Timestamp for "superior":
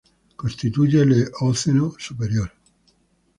1.99-2.51